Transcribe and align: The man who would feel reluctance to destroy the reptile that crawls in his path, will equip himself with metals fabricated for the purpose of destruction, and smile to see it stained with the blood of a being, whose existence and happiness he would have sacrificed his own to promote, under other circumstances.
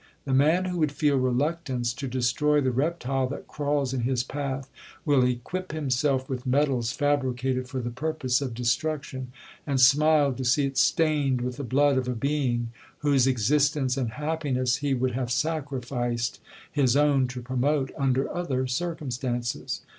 The 0.25 0.33
man 0.33 0.65
who 0.65 0.79
would 0.79 0.91
feel 0.91 1.17
reluctance 1.17 1.93
to 1.93 2.07
destroy 2.07 2.59
the 2.59 2.71
reptile 2.71 3.27
that 3.29 3.47
crawls 3.47 3.93
in 3.93 4.01
his 4.01 4.23
path, 4.23 4.67
will 5.05 5.23
equip 5.23 5.73
himself 5.73 6.27
with 6.27 6.43
metals 6.43 6.91
fabricated 6.91 7.69
for 7.69 7.81
the 7.81 7.91
purpose 7.91 8.41
of 8.41 8.55
destruction, 8.55 9.31
and 9.67 9.79
smile 9.79 10.33
to 10.33 10.43
see 10.43 10.65
it 10.65 10.79
stained 10.79 11.41
with 11.41 11.57
the 11.57 11.63
blood 11.63 11.97
of 11.99 12.07
a 12.07 12.15
being, 12.15 12.71
whose 13.01 13.27
existence 13.27 13.95
and 13.95 14.13
happiness 14.13 14.77
he 14.77 14.95
would 14.95 15.11
have 15.11 15.31
sacrificed 15.31 16.39
his 16.71 16.95
own 16.97 17.27
to 17.27 17.43
promote, 17.43 17.91
under 17.95 18.27
other 18.35 18.65
circumstances. 18.65 19.81